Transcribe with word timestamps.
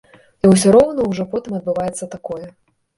І 0.45 0.49
ўсё 0.53 0.73
роўна 0.77 1.07
ўжо 1.11 1.27
потым 1.37 1.61
адбываецца 1.61 2.13
такое. 2.19 2.45